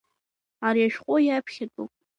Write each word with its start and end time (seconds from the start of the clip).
Ари 0.67 0.81
ашәҟәы 0.87 1.15
иаԥхьатәуп. 1.21 1.91